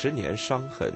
[0.00, 0.92] 十年伤痕。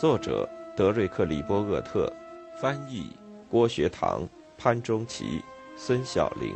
[0.00, 2.10] 作者：德瑞克·里波厄特，
[2.58, 3.10] 翻译：
[3.46, 4.26] 郭学堂、
[4.56, 5.42] 潘中奇、
[5.76, 6.54] 孙晓玲。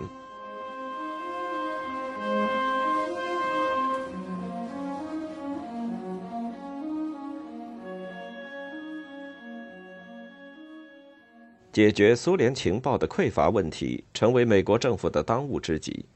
[11.71, 16.07] 解决苏联情报的匮乏问题，成为美国政府的当务之急。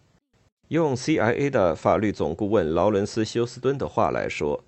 [0.69, 4.65] 用 CIA 的法律总顾问劳伦斯·休斯敦的话来说。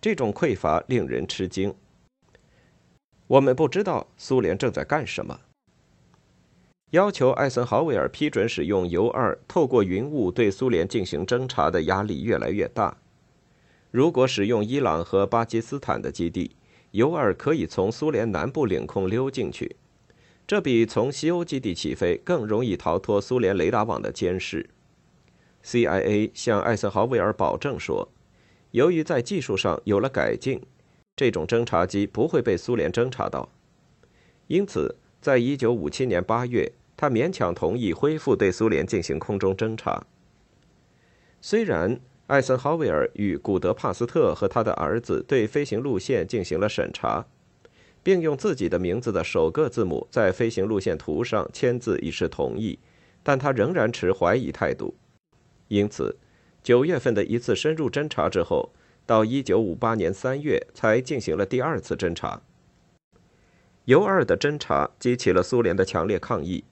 [0.00, 1.74] 这种匮乏令人吃惊。
[3.26, 5.40] 我们不知道苏联正在干什么。
[6.90, 12.96] 要求艾森豪威尔批准使用 U 二透过云雾对苏联进行侦察的压力越来越大。
[13.90, 16.54] 如果使用伊朗和巴基斯坦的基地
[16.92, 19.74] ，，U 二可以从苏联南部领空溜进去，
[20.46, 24.70] 这比从西欧基地起飞更容易逃脱苏联雷达网的监视。
[25.64, 28.08] CIA 向艾森豪威尔保证说。
[28.72, 30.60] 由于在技术上有了改进，
[31.14, 33.48] 这种侦察机不会被苏联侦察到。
[34.48, 40.06] 因此，在1957年8月，他勉强同意恢复对苏联进行空中侦察。
[41.40, 47.24] 虽然艾森豪威尔与古德帕斯特和他的儿子对飞行路线进行了审查，
[48.02, 52.78] 并用自己的名字的首个字母在飞行路线图上签字以示同意，
[53.22, 54.94] 但他仍然持怀疑态度。
[55.68, 56.16] 因此。
[56.66, 58.72] 九月份的一次深入侦查之后，
[59.06, 62.42] 到一九五八年三月才进行了第二次侦查。
[63.84, 66.64] 铀二的侦查激起了苏联的强烈抗议，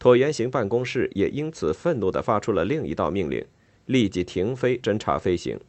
[0.00, 3.44] 椭圆形办公室也因此愤怒地发出了另一道命令：
[3.84, 5.60] 立即停飞侦察飞行。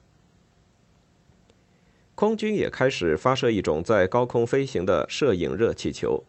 [2.15, 6.23] 空军也开始发射一种在高空飞行的摄影热气球，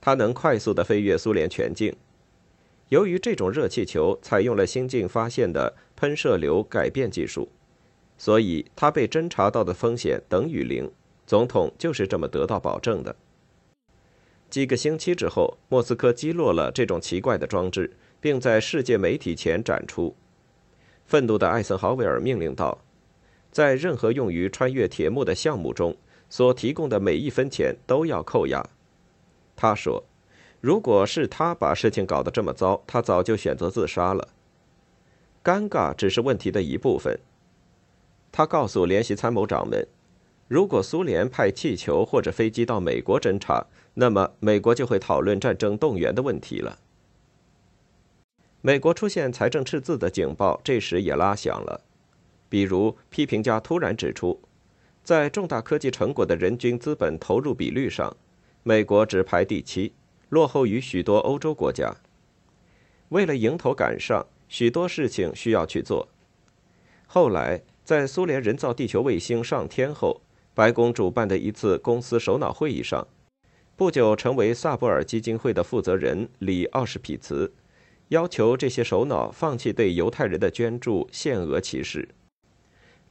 [0.00, 1.94] 它能快速地飞越苏联全境。
[2.92, 7.48] 由于这种热气球采用了新近发现的喷射流改变技术，
[8.18, 10.90] 所以它被侦察到的风险等于零。
[11.26, 13.16] 总统就是这么得到保证的。
[14.50, 20.14] 几个星期之后，莫斯科击落了这种奇怪的装置，并在世界媒体前展出。
[21.06, 22.84] 愤怒的艾森豪威尔命令道
[23.50, 25.96] ：“在任何用于穿越铁幕的项目中，
[26.28, 28.62] 所提供的每一分钱都要扣押。”
[29.56, 30.04] 他说。
[30.62, 34.28] 如果是他把事情搞得这么糟，他早就选择自杀了。
[35.42, 37.18] 尴尬只是问题的一部分。
[38.30, 39.88] 他告诉联席参谋长们，
[40.46, 46.78] 如果苏联派气球或者飞机到美国侦察，那么美国就会讨论战争动员的问题了。
[48.60, 51.80] 美国出现财政赤字的警报这时也拉响了。
[52.48, 54.40] 比如，批评家突然指出，
[55.02, 58.16] 在重大科技成果的人均资本投入比率上，
[58.62, 59.92] 美国只排第七。
[60.32, 61.94] 落后于许多欧洲国家。
[63.10, 66.08] 为了迎头赶上，许多事情需要去做。
[67.06, 70.22] 后来，在苏联人造地球卫星上天后，
[70.54, 73.06] 白宫主办的一次公司首脑会议上，
[73.76, 77.52] 不久成为萨博尔基金会的负责人里奥什匹茨
[78.08, 82.08] 要求这些首脑放弃对犹太人的捐助限额歧视。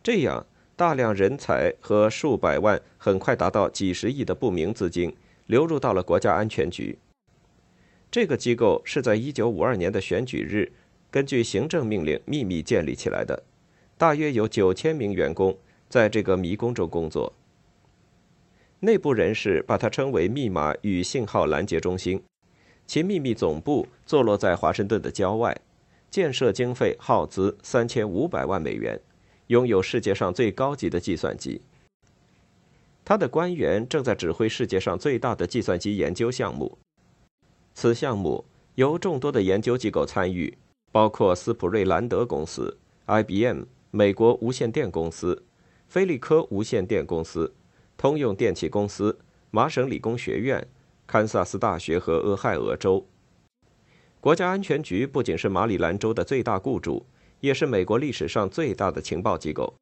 [0.02, 0.44] 这样，
[0.76, 5.16] 大量人才和数百万很快达到几十亿的不明资金
[5.46, 6.98] 流入到了国家安全局。
[8.11, 10.69] 这个机构是在1952年的选举日，
[11.09, 13.41] 根据行政命令秘密建立起来的，
[13.97, 15.57] 大约有9000名员工
[15.88, 17.31] 在这个迷宫中工作。
[18.81, 22.22] 内部人士把它称为“密码与信号拦截中心”，
[22.85, 25.55] 其秘密总部坐落在华盛顿的郊外，
[26.09, 28.99] 建设经费耗资3500万美元，
[29.47, 31.61] 拥有世界上最高级的计算机。
[33.05, 36.78] 他的官员正在指挥世界上最大的计算机研究项目。
[37.74, 38.44] 此项目
[38.76, 40.58] 由众多的研究机构参与，
[40.92, 42.78] 包括斯普瑞兰德公司、
[43.08, 45.44] IBM、美国无线电公司、
[45.88, 47.53] 菲利科无线电公司、
[47.97, 49.18] 通用电气公司、
[49.50, 50.68] 麻省理工学院、
[51.08, 53.06] 堪萨斯大学和俄亥俄州。
[54.20, 57.06] 国家安全局不仅是马里兰州的最大雇主，
[57.40, 59.74] 也是美国历史上最大的情报机构，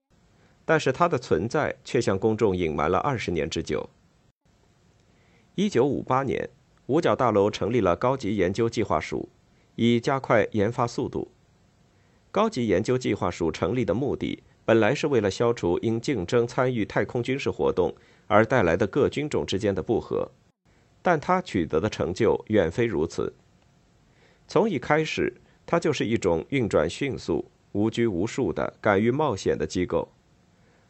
[0.63, 3.89] 但是它的存在却向公众隐瞒了二十年之久。
[5.56, 6.50] 一九五八年。
[6.89, 9.30] 五角大楼成立了高级研究计划署，
[9.75, 11.31] 以加快研发速度。
[12.31, 17.94] 高级研究计划署成立的目的，本来是为了消除因竞争参与太空军事活动
[18.25, 20.31] 而带来的各军种之间的不和，
[21.03, 23.31] 但他取得的成就远非如此。
[24.47, 25.31] 从一开始，
[25.68, 30.09] 它就是一种运转迅速、无拘无束的、敢于冒险的机构，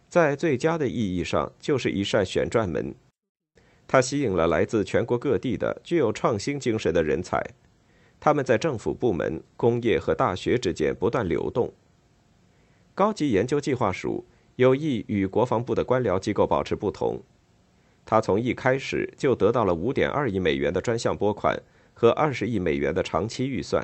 [0.07, 2.95] 在最佳的意义上，就是一扇旋转门。
[3.91, 7.43] 它吸引了来自全国各地的具有创新精神的人才，
[8.19, 11.73] 他们在政府部门、工业和大学之间不断流动。
[12.93, 14.23] 高级研究计划署
[14.57, 17.19] 有意与国防部的官僚机构保持不同。
[18.05, 21.59] 他从一开始就得到了五点二亿美元的专项拨款
[21.95, 23.83] 和二十亿美元的长期预算。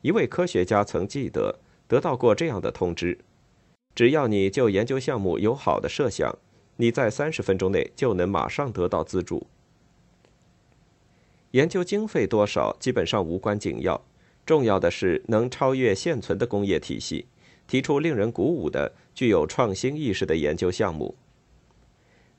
[0.00, 3.18] 一位科学家曾记得得到过这样的通知：
[3.94, 6.36] 只要你就研究项目有好的设想，
[6.76, 9.46] 你在三十分钟内就能马上得到资助。
[11.52, 14.04] 研究经费多少基本上无关紧要，
[14.44, 17.26] 重要的是能超越现存的工业体系，
[17.68, 21.14] 提出令人鼓舞的、具有创新意识的研究项目。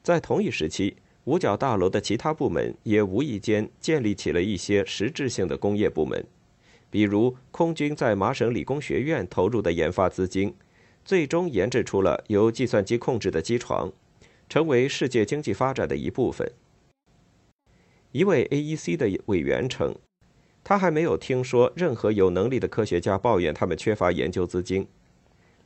[0.03, 6.23] 在同一时期，五角大楼的其他部门也无意间建立起了一些实质性的工业部门，
[6.89, 10.53] 比如空军在麻省理工学院投入的研发资金，
[11.05, 13.91] 最终研制出了由计算机控制的机床，
[14.55, 16.49] 成为世界经济发展的一部分。
[18.13, 19.93] 一位 AEC 的委员称，
[20.63, 24.87] 他还没有听说任何有能力的科学家抱怨他们缺乏研究资金。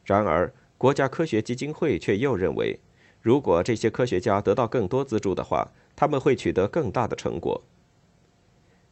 [0.03, 2.79] 然而，国家科学基金会却又认为。
[3.21, 7.63] 如果这些科学家得到更多资助的话，他们会取得更大的成果。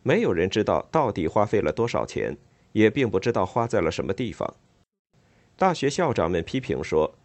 [0.03, 2.38] 没有人知道到底花费了多少钱，
[2.73, 4.53] 也并不知道花在了什么地方。
[5.55, 7.15] 大学校长们批评说，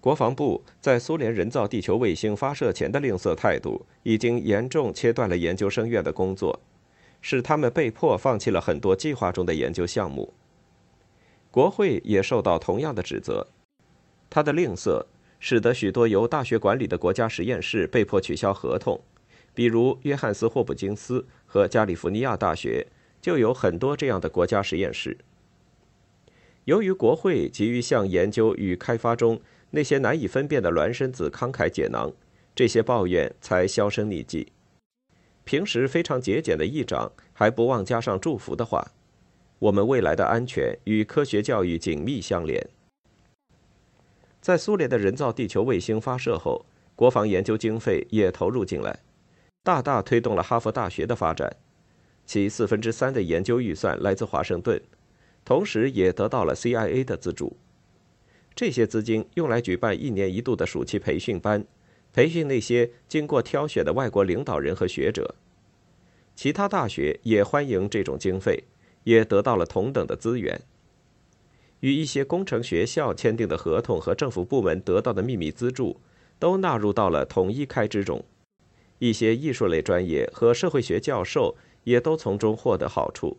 [0.00, 6.60] 国防部在苏联人造地球卫星发射前的吝啬态度，已经严重切断了研究生院的工作，
[7.20, 10.32] 使他们被迫放弃了很多计划中的研究项目。
[11.50, 13.48] 国会也受到同样的指责，
[14.30, 15.04] 他的吝啬。
[15.40, 19.00] 使得许多由大学管理的国家实验室被迫取消合同，
[19.54, 22.88] 比如约翰斯霍普金斯和加利福尼亚大学
[23.22, 25.16] 就有很多这样的国家实验室。
[26.64, 32.12] 由于国会急于向研究与开发中那些难以分辨的孪生子慷慨解囊，
[32.54, 34.52] 这些抱怨才销声匿迹。
[35.44, 38.92] 平时非常节俭的议长还不忘加上祝福的话
[39.58, 42.66] ：“我们未来的安全与科学教育紧密相连。”
[44.40, 46.64] 在苏联的人造地球卫星发射后，
[46.94, 49.00] 国防研究经费也投入进来，
[49.62, 51.56] 大大推动了哈佛大学的发展。
[52.24, 54.80] 其四分之三的研究预算来自华盛顿，
[55.44, 57.56] 同时也得到了 CIA 的资助。
[58.58, 61.64] 这些资金用来举办一年一度的暑期培训班，
[62.12, 65.36] 培训那些经过挑选的外国领导人和学者。
[66.34, 68.64] 其他大学也欢迎这种经费，
[69.04, 70.60] 也得到了同等的资源。
[71.78, 76.00] 与一些工程学校签订的合同和政府部门得到的秘密资助，
[76.40, 78.24] 都纳入到了统一开支中。
[78.98, 83.38] 一些艺术类专业和社会学教授也都从中获得好处。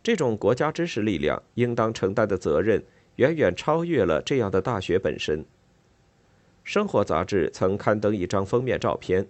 [0.00, 2.84] 这种国家知识力量应当承担的责任，
[3.16, 5.44] 远远超越了这样的大学本身。
[6.62, 9.26] 生活杂志曾刊登一张封面照片，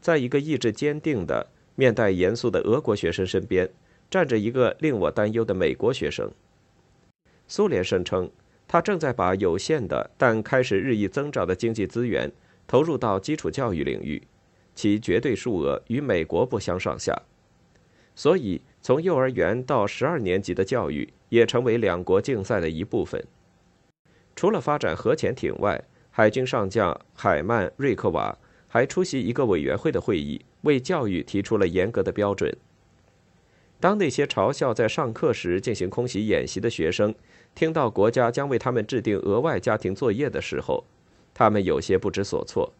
[0.00, 3.70] 在一个意志坚定的、面带严肃的俄国学生身边，
[4.10, 6.30] 站着一个令我担忧的美国学生。
[7.46, 8.30] 苏联声称，
[8.66, 12.30] 他正在把有限的但开始日益增长的经济资源
[12.66, 14.20] 投入到基础教育领域，
[14.74, 17.16] 其绝对数额与美国不相上下。
[18.16, 23.22] 所以，从幼儿园到十二年级的教育也成为两国竞赛的一部分。
[24.36, 32.56] 除了发展核潜艇外，海军上将海曼·瑞克瓦还出席一个委员会的会议，为教育提出了严格的标准。
[33.80, 37.12] 当那些嘲笑在上课时进行空袭演习的学生
[37.54, 40.84] 听到国家将为他们制定额外家庭作业的时候，
[41.34, 42.72] 他们有些不知所措。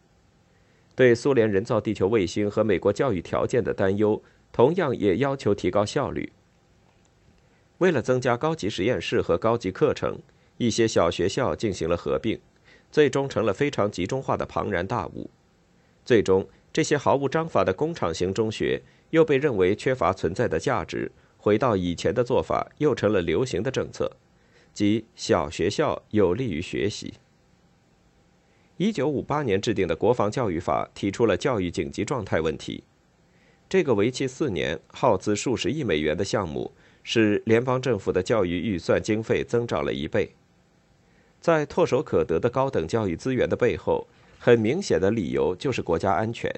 [0.95, 6.31] 对苏联人造地球卫星和美国教育条件的担忧，同样也要求提高效率。
[7.79, 10.19] 为了增加高级实验室和高级课程，
[10.57, 12.39] 一些小学校进行了合并，
[12.91, 15.29] 最终成了非常集中化的庞然大物。
[16.03, 18.81] 最终，这些毫无章法的工厂型中学。
[19.11, 24.11] 又被认为缺乏存在的价值，回到以前的做法又成了流行的政策，
[24.73, 27.13] 即小学校有利于学习。
[28.75, 32.83] 一九五八年制定的国防教育法提出了教育紧急状态问题。
[33.69, 36.73] 这个为期四年、耗资数十亿美元的项目，
[37.07, 40.31] 使联邦政府的教育预算经费增长了一倍。
[41.39, 44.07] 在唾手可得的高等教育资源的背后，
[44.39, 46.53] 很明显的理由就是国家安全。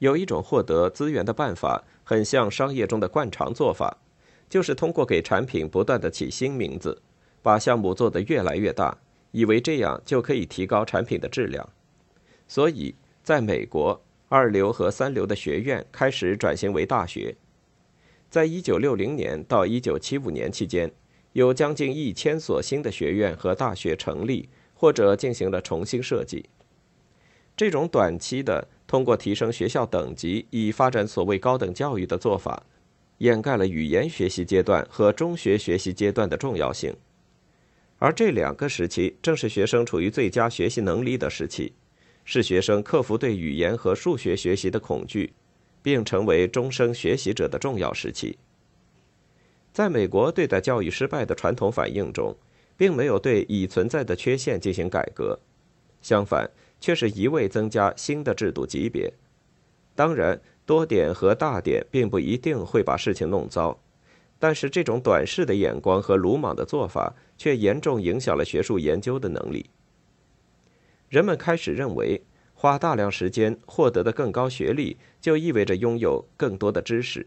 [0.00, 3.96] 有一种获得资源的办法，很像商业中的惯常做法，
[4.50, 7.00] 就是通过给产品不断的起新名字，
[7.42, 8.98] 把项目做得越来越大，
[9.30, 11.66] 以为这样就可以提高产品的质量。
[12.46, 17.34] 所以，在美国，二流和三流的学院开始转型为大学。
[18.30, 20.90] 在一九六零年到一九七五年期间，
[21.32, 26.46] 有将近一千所新的学院和大学成立，或者进行了重新设计。
[27.56, 28.68] 这种短期的。
[28.88, 32.64] 通过提升学校等级以发展所谓高等教育的做法，
[33.18, 36.96] 掩盖了语言学习阶段和中学学习阶段的重要性。
[37.98, 41.74] 而这两个时期正是学生处于最佳学习能力的时期，
[42.24, 45.34] 是学生克服对语言和数学学习的恐惧，
[45.88, 48.36] 并成为终生学习者的重要时期。
[49.72, 52.36] 在美国对待教育失败的传统反应中，
[52.76, 55.38] 并没有对已存在的缺陷进行改革，
[56.02, 59.10] 相反，却是一味增加新的制度级别。
[59.94, 63.80] 当然，多点和大点并不一定会把事情弄糟。
[64.38, 69.70] 但是，这种短视的眼光和鲁莽的做法，却严重影响了学术研究的能力。
[71.08, 72.20] 人们开始认为，
[72.60, 77.24] 花大量时间获得的更高学历，就意味着拥有更多的知识。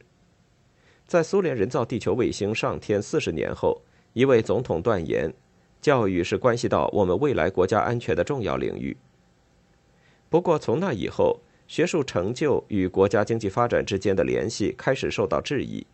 [1.07, 5.33] 在苏联人造地球卫星上天四十年后，一位总统断言
[5.79, 8.97] ：“教育是关系到我们未来国家安全的重要领域。”
[10.27, 15.87] 不过，从那以后，学术成就与国家经济发展之间的联系开始受到质疑。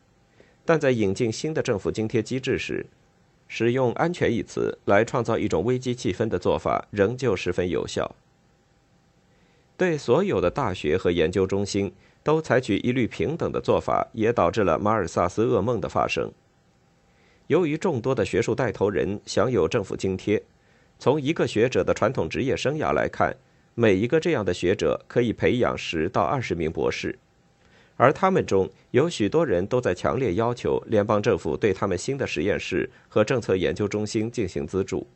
[0.66, 2.88] 但在引进新的政府津贴机制时，
[3.48, 8.16] 使用“安全”一词来创造一种危机气氛的做法仍旧十分有效。
[9.78, 11.94] 对所有的大学和研究中心
[12.24, 16.32] 都采取一律平等的做法，也导致了马尔萨斯噩梦的发生。
[17.46, 20.42] 由于众多的学术带头人享有政府津贴，
[21.00, 23.38] 从一个学者的传统职业生涯来看，
[23.76, 27.18] 每一个这样的学者可以培养十到二十名博士。
[27.96, 35.08] 而他们中有许多人都在强烈要求联邦政府对他们新的实验室和政策研究中心进行资助。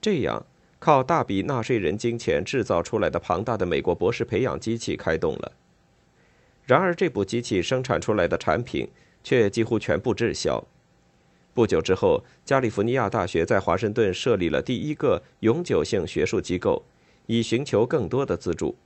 [0.00, 0.44] 这样，
[0.78, 5.52] 靠大笔纳税人金钱制造出来的庞大的美国博士培养机器开动了。
[6.64, 8.88] 然而，这部机器生产出来的产品
[9.24, 10.62] 却几乎全部滞销。
[11.54, 16.84] 不久之后，加利福尼亚大学在华盛顿设立了第一个永久性学术机构，
[17.26, 18.76] 以寻求更多的资助。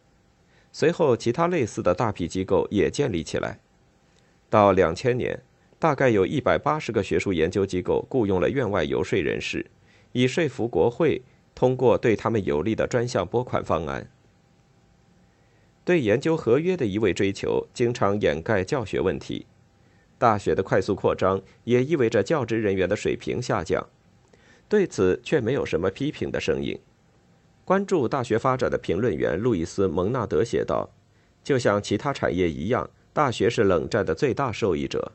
[0.71, 3.59] 随后，其他类似的大批机构也建立起来。
[4.49, 5.43] 到两千年，
[5.79, 9.67] 大概有一百八十个学术研究机构雇佣了院外游说人士，
[10.13, 11.21] 以说服国会
[11.55, 14.11] 通过对他们有利的专项拨款方案。
[15.85, 19.47] 对研究合约的一味追求，经常掩盖教学问题。
[20.19, 23.89] 大学的快速扩张也意味着教职人员的水平下降，
[24.69, 26.79] 对此却没有什么批评的声音。
[27.65, 30.91] 关注大学发展的评论员路易斯·蒙纳德写道
[31.43, 35.13] ：“就像其他产业一样，大学是冷战的最大受益者。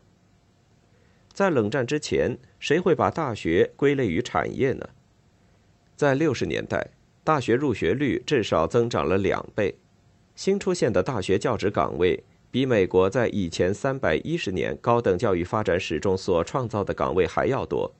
[1.32, 4.90] 在冷战之前，谁会把大学归类于产业呢？
[5.98, 6.92] 在六十年代，
[7.26, 9.76] 大学入学率至少增长了两倍，
[10.34, 17.94] 新出现的大学教职岗位比美国在以前三百一十年高等教育发展史中所创造的岗位还要多。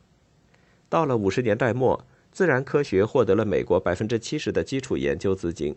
[0.88, 5.76] 到了五十年代末。”自然科学获得了美国百分之七十的基础研究资金。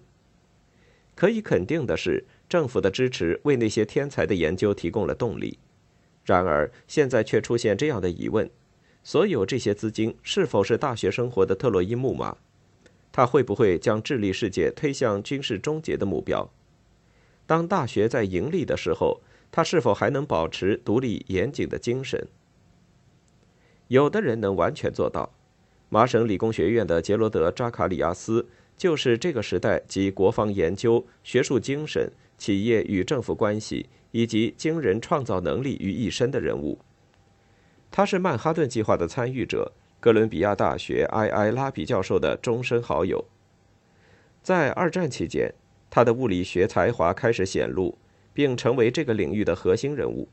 [1.14, 5.58] 可以肯定的是，政府的支持为那些天才的研究提供了动力。
[6.22, 8.50] 然而，现在却出现这样的疑问：
[9.02, 12.36] 所有这些资金是否是大学生活的特洛伊木马？
[13.12, 16.48] 他会不会将智力世界推向军事终结的目标？
[17.46, 22.28] 当大学在盈利的时候，他是否还能保持独立严谨的精神？
[23.88, 25.32] 有的人能完全做到。
[25.88, 36.78] 麻省理工学院的杰罗德·扎卡里亚斯就是这个时代集国防研究、学术精神、企业与政府关系以及惊人创造能力于一身的人物。
[37.90, 43.24] 他是曼哈顿计划的参与者，哥伦比亚大学埃埃拉比教授的终身好友。
[44.42, 45.52] 在二战期间，
[45.90, 47.98] 他的物理学才华开始显露，
[48.32, 50.28] 并成为这个领域的核心人物。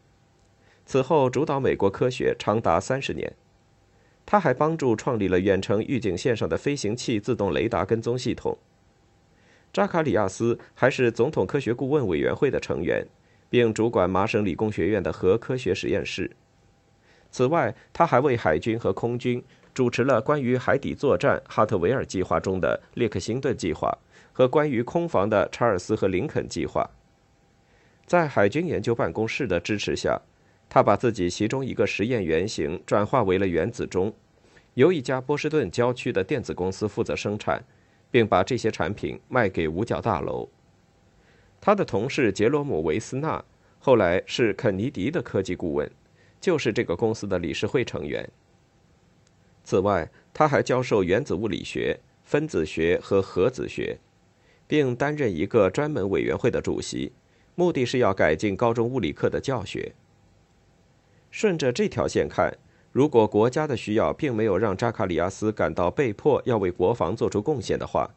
[0.85, 3.33] 此后，主导美国科学长达三十年。
[4.25, 8.57] 他还帮助创立了远程预警线上的飞行器自动雷达跟踪系统。
[9.71, 13.05] 扎卡里亚斯还是总统科学顾问委员会的成员，
[13.49, 16.31] 并主管麻省理工学院的核科学实验室。
[17.31, 19.43] 此外，他还为海军和空军
[19.74, 23.98] 主持了关于海底作战哈特维尔计划中的列克星顿计划
[24.34, 26.89] 和关于空防的查尔斯和林肯计划。
[28.05, 30.19] 在海军研究办公室的支持下。
[30.69, 34.13] 他把自己其中一个实验原型转化为了原子钟，
[34.74, 37.63] 由一家波士顿郊区的电子公司负责生产，
[38.12, 40.50] 并把这些产品卖给五角大楼。
[41.62, 43.41] 他的同事杰罗姆·维斯纳
[43.79, 45.89] 后来是肯尼迪的科技顾问，
[46.39, 48.29] 就是这个公司的理事会成员。
[49.63, 53.98] 此外，他还教授原子物理学、分子学和核子学，
[54.67, 57.12] 并担任一个专门委员会的主席，
[57.56, 59.94] 目的是要改进高中物理课的教学。
[61.29, 62.58] 顺着这条线看，
[62.94, 68.10] 如果国家的需要并没有让扎卡里亚斯感到被迫要为国防做出贡献的话，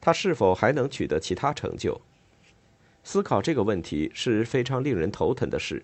[0.00, 2.00] 他是否还能取得其他成就？
[3.02, 5.82] 思考这个问题是非常令人头疼的事。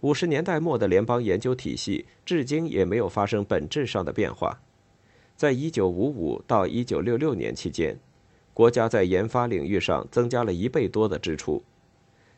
[0.00, 4.58] 五十年代末的联邦研究体系至今也没有发生本质上的变化。
[5.36, 7.98] 在一九五五到一九六六年期间，
[8.54, 11.62] 国家在研发领域上增加了一倍多的支出。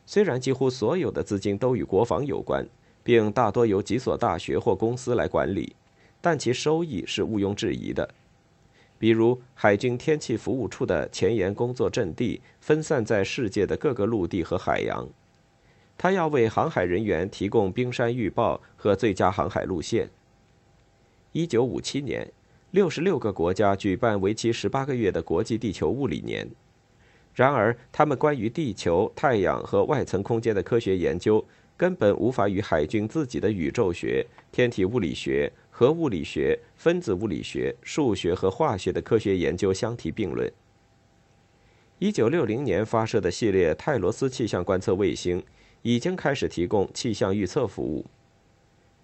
[0.04, 2.66] 虽然几乎所有的资金都与国防有关，
[3.04, 5.76] 并大多由几所大学或公司来管理，
[6.20, 8.08] 但其收益是毋庸置疑的。
[8.98, 15.08] 比如，海军天气服务处的前沿工作阵地分散在世界的各个陆地和海洋，
[16.02, 20.10] 他要为航海人员提供冰山预报和最佳航海路线。
[21.30, 22.28] 一九五七年，
[22.72, 26.50] 六十六个国家举办为期十八个月的国际地球物理年。
[27.32, 31.44] 然而，他们关于地球、太阳和外层空间的科学研究
[31.76, 40.52] 根本无法与海军自己的宇宙学、天体物理学、核物理学、分子物理学、数学和化学的科学研究相提并论。
[42.00, 45.40] 一九六零年发射的系列泰罗斯气象观测卫星
[45.82, 48.06] 已经开始提供气象预测服务。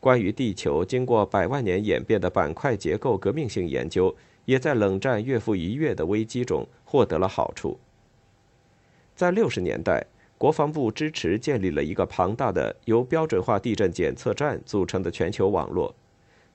[0.01, 7.79] 关于地球经过百万年演变的板块结构革命性研究，也在冷战月复一月的危机中获得了好处。
[9.17, 10.07] 在六十年代，
[10.39, 15.93] 国防部支持建立了一个庞大的由标准化地震检测站组成的全球网络，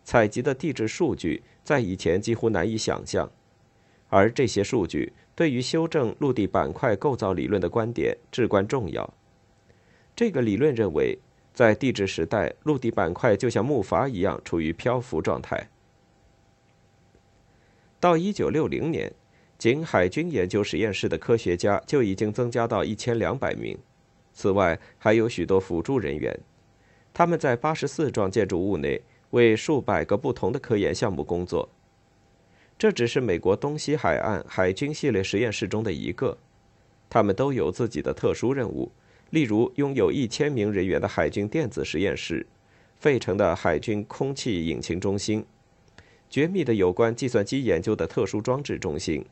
[0.06, 3.30] 采集的地质数据在以前几乎难以想象，
[4.08, 9.14] 而这些数据对于修正陆地板块构造理论的观点至关重要。
[10.16, 11.18] 这个理论认为，
[11.54, 15.70] 在地质时代，陆地板块就像木筏一样处于漂浮状态。
[18.00, 19.14] 到一九六零年。
[19.56, 23.78] 仅海军研究实验室的科学家就已经增加到一千两百名，
[24.34, 26.38] 此外还有许多辅助人员，
[27.14, 31.70] 他们在八十四幢建筑物内为数百个不同的科研项目工作。
[32.78, 36.38] 这只是美国东西海岸海军系列实验室中的一个，
[37.10, 38.92] 他们都有自己的特殊任务，
[39.34, 42.46] 例如拥有一千名人员的海军电子实验室、
[42.96, 45.44] 费城的海军空气引擎中心、
[46.30, 49.26] 绝密的有关计算机研究的特殊装置中心。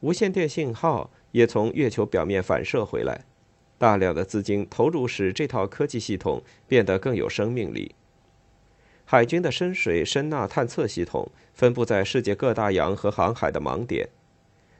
[0.00, 3.24] 无线电信号也从月球表面反射回来，
[3.78, 7.94] 大量的资金投入使这套科技系统变得更有生命力。
[9.04, 14.08] 海军的深水声呐探测系统分布在世界各大洋和航海的盲点，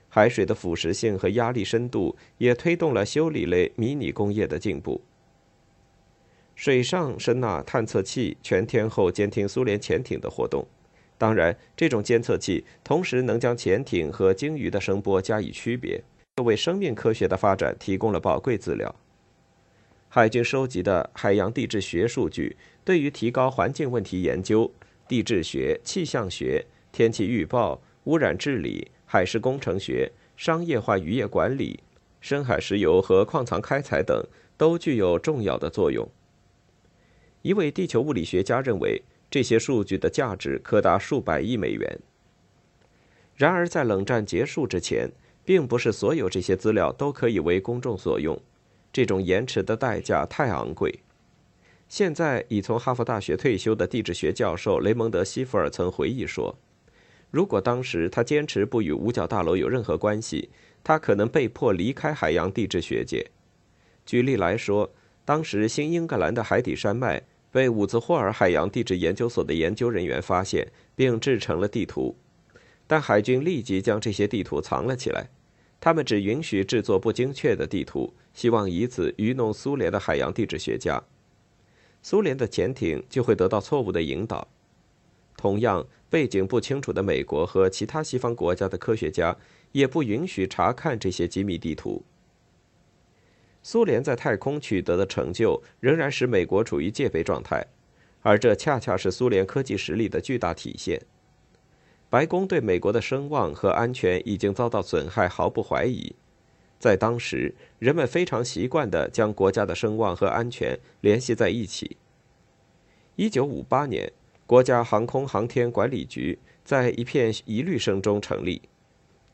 [0.09, 5.01] 海水的腐蚀性和压力深度也推动了修理类迷你工业的进步。
[6.57, 10.67] 水上声呐探测器全天候监听苏联潜艇的活动。
[11.17, 16.03] 当然，这种监测器同时能将潜艇和鲸鱼的声波加以区别，
[16.45, 18.95] 为生命科学的发展提供了宝贵资料。
[20.09, 24.73] 海军收集的海洋地质学数据，对于提高环境问题研究、
[25.07, 31.81] 地质学、气象学、天气预报、污染治理、海事工程学、商业化渔业管理、
[32.21, 34.25] 深海石油和矿藏开采等，
[34.57, 36.09] 都具有重要的作用。
[37.43, 39.03] 一位地球物理学家认为。
[39.31, 41.99] 这些数据的价值可达数百亿美元。
[43.37, 45.13] 然而，在冷战结束之前，
[45.45, 48.41] 并不是所有这些资料都可以为公众所用，
[48.91, 51.01] 这种延迟的代价太昂贵。
[51.91, 56.57] 现在，已从哈佛大学退休的地质学教授雷蒙德·西弗尔曾回忆说
[57.31, 60.51] ：“如果当时他坚持不与五角大楼有任何关系，
[60.83, 63.31] 他可能被迫离开海洋地质学界。
[64.05, 64.91] 举例来说，
[65.25, 72.15] 当时新英格兰的海底山脉。”被伍兹霍尔海洋地质研究所的研究人员发现，并制成了地图，
[72.87, 75.31] 但海军立即将这些地图藏了起来。
[75.81, 81.03] 他们只允许制作不精确的地图，希望以此愚弄苏联的海洋地质学家。
[82.03, 84.47] 苏联的潜艇就会得到错误的引导。
[85.39, 89.37] 同样，背景不清楚的美国和其他西方国家的科学家
[89.73, 92.05] 也不允许查看这些机密地图。
[93.63, 97.65] 苏联在太空取得的成就仍然使美国处于戒备状态，
[98.23, 101.01] 而这恰恰是苏联科技实力的巨大体现。
[102.11, 106.17] 白宫对美国的声望和安全已经遭到损害，毫不怀疑。
[106.81, 111.97] 在当时，人们非常习惯地将国家的声望和安全联系在一起。
[113.17, 114.13] 一九五八年，
[114.49, 118.63] 国家航空航天管理局在一片疑虑声中成立。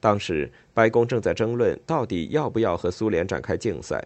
[0.00, 4.05] 当时，白宫正在争论到底要不要和苏联展开竞赛。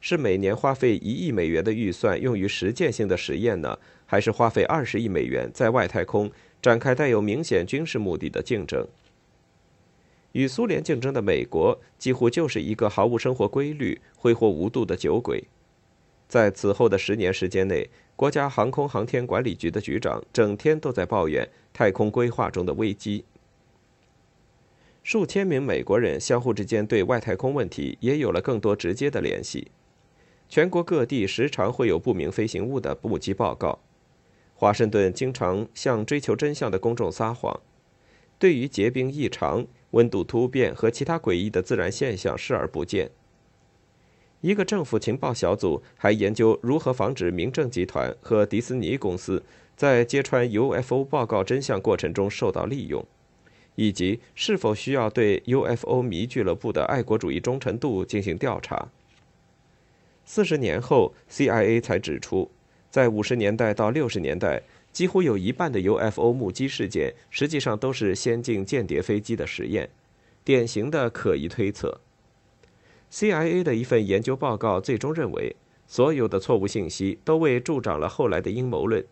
[0.00, 6.28] 是每年花费一亿美元的预算用于实践性的实验呢，还是花费二十亿美元在外太空
[6.60, 8.84] 展开带有明显军事目的的竞争？
[10.32, 15.44] 与苏联竞争的美国几乎就是一个毫无生活规律、挥霍无度的酒鬼。
[16.28, 17.88] 在此后的十年时间内，
[18.18, 23.24] 国家航空航天管理局的局长整天都在抱怨太空规划中的危机。
[25.04, 29.70] 数千名美国人相互之间对外太空问题也有了更多直接的联系。
[30.48, 33.78] 全国各地时常会有不明飞行物的目击报告。
[34.56, 37.60] 华盛顿经常向追求真相的公众撒谎，
[38.36, 43.12] 对于结冰异常、温度突变和其他诡异的自然现象视而不见。
[44.40, 49.42] 一个政府情报小组还研究如何防止民政集团和迪斯尼公司
[49.76, 53.04] 在揭穿 UFO 报告真相过程中受到利用，
[53.74, 58.88] 以及是否需要对 UFO 迷俱乐部的爱国主义忠诚度进行调查。
[60.24, 62.50] 四十年后，CIA 才指出，
[62.90, 69.90] 在五十年代到六十年代，几乎有一半的 UFO 目击事件实际上都是先进间谍飞机的实验，
[70.44, 72.00] 典型的可疑推测。
[73.10, 79.04] CIA 的一份研究报告最终认为，所有的错误信息都为助长了后来的阴谋论。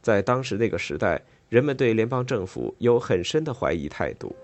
[0.00, 4.34] 在当时那个时代，人们对联邦政府有很深的怀疑态度。